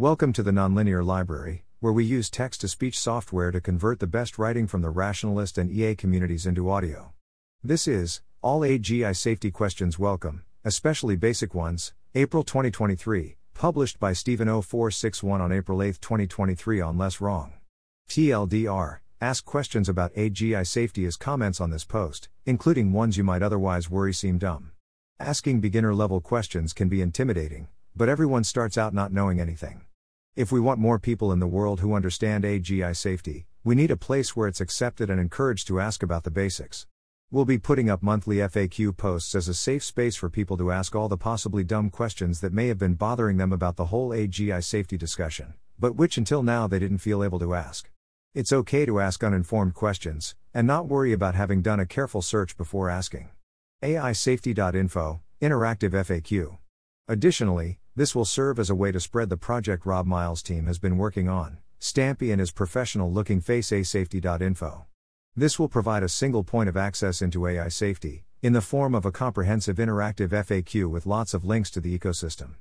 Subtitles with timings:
[0.00, 4.06] Welcome to the Nonlinear Library, where we use text to speech software to convert the
[4.06, 7.12] best writing from the rationalist and EA communities into audio.
[7.62, 14.48] This is All AGI Safety Questions Welcome, especially basic ones, April 2023, published by Steven
[14.48, 17.52] 0461 on April 8, 2023 on Less Wrong.
[18.08, 23.42] TLDR Ask questions about AGI safety as comments on this post, including ones you might
[23.42, 24.72] otherwise worry seem dumb.
[25.18, 29.82] Asking beginner level questions can be intimidating, but everyone starts out not knowing anything.
[30.36, 33.96] If we want more people in the world who understand AGI safety, we need a
[33.96, 36.86] place where it's accepted and encouraged to ask about the basics.
[37.32, 40.94] We'll be putting up monthly FAQ posts as a safe space for people to ask
[40.94, 44.62] all the possibly dumb questions that may have been bothering them about the whole AGI
[44.62, 47.90] safety discussion, but which until now they didn't feel able to ask.
[48.32, 52.56] It's okay to ask uninformed questions, and not worry about having done a careful search
[52.56, 53.30] before asking.
[53.82, 56.58] AIsafety.info, Interactive FAQ.
[57.08, 60.78] Additionally, this will serve as a way to spread the project Rob Miles' team has
[60.78, 64.86] been working on, Stampy and his professional looking face aisafety.info.
[65.34, 69.04] This will provide a single point of access into AI safety, in the form of
[69.04, 72.54] a comprehensive interactive FAQ with lots of links to the ecosystem.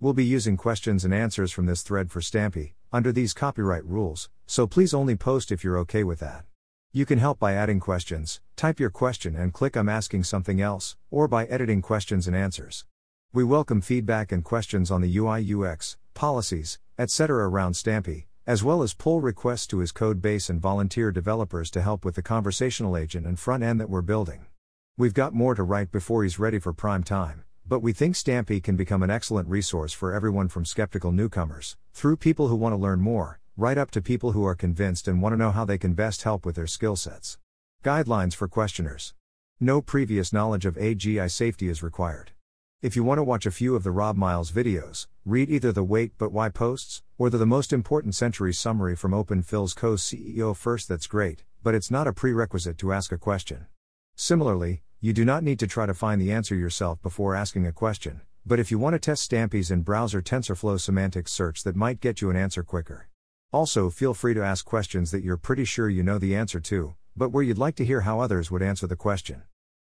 [0.00, 4.30] We'll be using questions and answers from this thread for Stampy, under these copyright rules,
[4.46, 6.44] so please only post if you're okay with that.
[6.92, 10.96] You can help by adding questions, type your question and click I'm asking something else,
[11.10, 12.84] or by editing questions and answers.
[13.32, 17.48] We welcome feedback and questions on the UI UX, policies, etc.
[17.48, 21.80] around Stampy, as well as pull requests to his code base and volunteer developers to
[21.80, 24.46] help with the conversational agent and front end that we're building.
[24.98, 28.60] We've got more to write before he's ready for prime time, but we think Stampy
[28.60, 32.76] can become an excellent resource for everyone from skeptical newcomers, through people who want to
[32.76, 35.78] learn more, right up to people who are convinced and want to know how they
[35.78, 37.38] can best help with their skill sets.
[37.84, 39.14] Guidelines for questioners.
[39.60, 42.32] No previous knowledge of AGI safety is required.
[42.82, 45.84] If you want to watch a few of the Rob Miles videos, read either the
[45.84, 49.96] Wait But Why posts, or the, the Most Important Century summary from Open Phil's co
[49.96, 53.66] CEO first, that's great, but it's not a prerequisite to ask a question.
[54.14, 57.72] Similarly, you do not need to try to find the answer yourself before asking a
[57.72, 62.00] question, but if you want to test Stampy's and browser TensorFlow semantics search that might
[62.00, 63.10] get you an answer quicker.
[63.52, 66.94] Also, feel free to ask questions that you're pretty sure you know the answer to,
[67.14, 69.42] but where you'd like to hear how others would answer the question.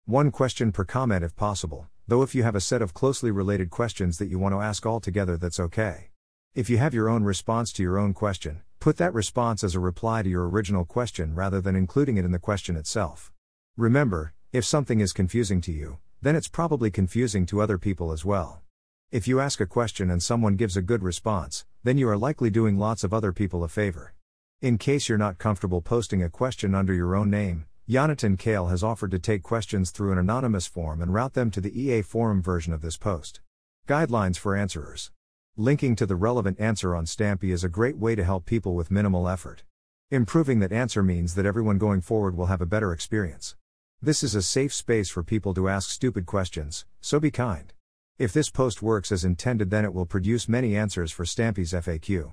[0.09, 3.71] One question per comment if possible, though if you have a set of closely related
[3.71, 6.11] questions that you want to ask all together, that's okay.
[6.55, 9.81] If you have your own response to your own question, put that response as a
[9.81, 13.33] reply to your original question rather than including it in the question itself.
[13.77, 18.25] Remember, if something is confusing to you, then it's probably confusing to other people as
[18.25, 18.63] well.
[19.11, 22.51] If you ask a question and someone gives a good response, then you are likely
[22.51, 24.15] doing lots of other people a favor.
[24.63, 28.83] In case you're not comfortable posting a question under your own name, Jonathan Kale has
[28.83, 32.43] offered to take questions through an anonymous form and route them to the EA forum
[32.43, 33.39] version of this post.
[33.87, 35.13] Guidelines for answerers.
[35.57, 38.91] Linking to the relevant answer on Stampy is a great way to help people with
[38.91, 39.63] minimal effort.
[40.11, 43.55] Improving that answer means that everyone going forward will have a better experience.
[44.03, 47.73] This is a safe space for people to ask stupid questions, so be kind.
[48.19, 52.33] If this post works as intended, then it will produce many answers for Stampy's FAQ.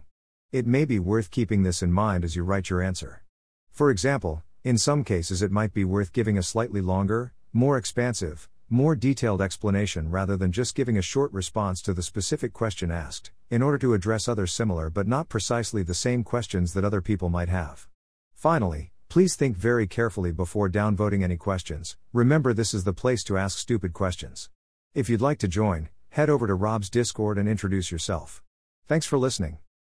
[0.51, 3.21] It may be worth keeping this in mind as you write your answer.
[3.71, 8.47] For example, in some cases, it might be worth giving a slightly longer, more expansive,
[8.69, 13.31] more detailed explanation rather than just giving a short response to the specific question asked,
[13.49, 17.29] in order to address other similar but not precisely the same questions that other people
[17.29, 17.87] might have.
[18.33, 21.97] Finally, please think very carefully before downvoting any questions.
[22.13, 24.49] Remember, this is the place to ask stupid questions.
[24.95, 28.41] If you'd like to join, head over to Rob's Discord and introduce yourself.
[28.87, 29.57] Thanks for listening.